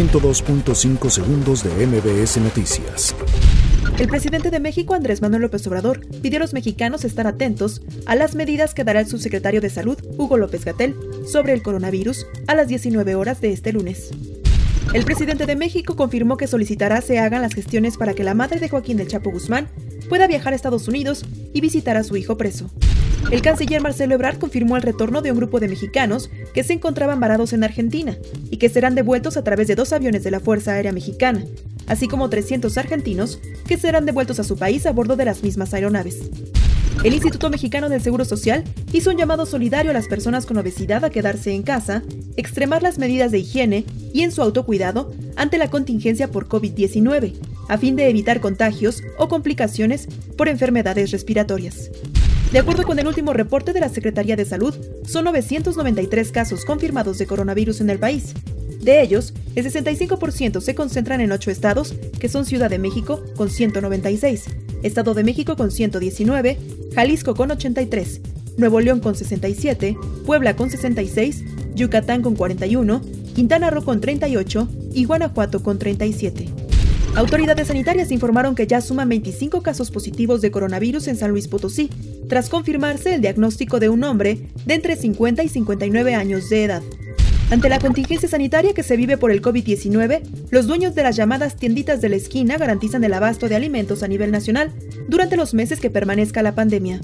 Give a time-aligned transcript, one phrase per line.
[0.00, 3.14] 102.5 segundos de MBS Noticias.
[3.98, 8.14] El presidente de México, Andrés Manuel López Obrador, pidió a los mexicanos estar atentos a
[8.14, 10.96] las medidas que dará el subsecretario de Salud, Hugo López Gatel,
[11.30, 14.10] sobre el coronavirus a las 19 horas de este lunes.
[14.94, 18.58] El presidente de México confirmó que solicitará se hagan las gestiones para que la madre
[18.58, 19.68] de Joaquín del Chapo Guzmán
[20.08, 22.70] pueda viajar a Estados Unidos y visitar a su hijo preso.
[23.30, 27.20] El canciller Marcelo Ebrard confirmó el retorno de un grupo de mexicanos que se encontraban
[27.20, 28.16] varados en Argentina
[28.50, 31.44] y que serán devueltos a través de dos aviones de la Fuerza Aérea Mexicana,
[31.86, 33.38] así como 300 argentinos
[33.68, 36.18] que serán devueltos a su país a bordo de las mismas aeronaves.
[37.04, 41.02] El Instituto Mexicano del Seguro Social hizo un llamado solidario a las personas con obesidad
[41.04, 42.02] a quedarse en casa,
[42.36, 47.34] extremar las medidas de higiene y en su autocuidado ante la contingencia por COVID-19,
[47.68, 51.90] a fin de evitar contagios o complicaciones por enfermedades respiratorias.
[52.52, 54.74] De acuerdo con el último reporte de la Secretaría de Salud,
[55.06, 58.34] son 993 casos confirmados de coronavirus en el país.
[58.82, 63.50] De ellos, el 65% se concentran en ocho estados, que son Ciudad de México con
[63.50, 64.46] 196,
[64.82, 66.58] Estado de México con 119,
[66.92, 68.20] Jalisco con 83,
[68.56, 71.44] Nuevo León con 67, Puebla con 66,
[71.76, 73.00] Yucatán con 41,
[73.32, 76.69] Quintana Roo con 38 y Guanajuato con 37.
[77.16, 81.90] Autoridades sanitarias informaron que ya suman 25 casos positivos de coronavirus en San Luis Potosí,
[82.28, 86.82] tras confirmarse el diagnóstico de un hombre de entre 50 y 59 años de edad.
[87.50, 91.56] Ante la contingencia sanitaria que se vive por el COVID-19, los dueños de las llamadas
[91.56, 94.72] tienditas de la esquina garantizan el abasto de alimentos a nivel nacional
[95.08, 97.00] durante los meses que permanezca la pandemia.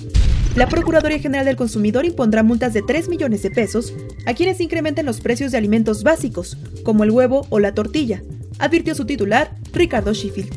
[0.54, 3.92] La Procuraduría General del Consumidor impondrá multas de 3 millones de pesos
[4.24, 8.22] a quienes incrementen los precios de alimentos básicos, como el huevo o la tortilla,
[8.58, 10.52] advirtió su titular, Ricardo Sheffield.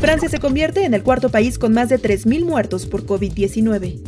[0.00, 4.00] Francia se convierte en el cuarto país con más de 3.000 muertos por COVID-19.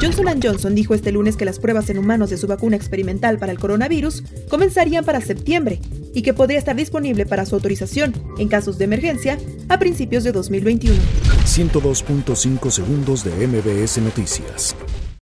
[0.00, 3.52] Johnson Johnson dijo este lunes que las pruebas en humanos de su vacuna experimental para
[3.52, 5.80] el coronavirus comenzarían para septiembre
[6.14, 10.32] y que podría estar disponible para su autorización en casos de emergencia a principios de
[10.32, 10.96] 2021.
[11.44, 14.74] 102.5 segundos de MBS Noticias.